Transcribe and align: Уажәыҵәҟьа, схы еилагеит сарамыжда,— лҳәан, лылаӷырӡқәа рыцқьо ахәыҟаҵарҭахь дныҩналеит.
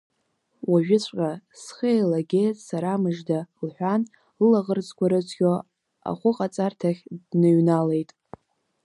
Уажәыҵәҟьа, 0.71 1.31
схы 1.61 1.89
еилагеит 1.93 2.55
сарамыжда,— 2.65 3.39
лҳәан, 3.67 4.01
лылаӷырӡқәа 4.39 5.05
рыцқьо 5.11 5.53
ахәыҟаҵарҭахь 6.09 7.01
дныҩналеит. 7.31 8.09